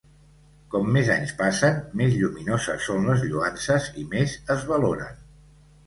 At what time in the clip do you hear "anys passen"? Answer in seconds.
1.15-1.77